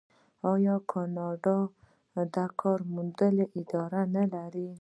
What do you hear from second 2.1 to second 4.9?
د کار موندنې ادارې نلري؟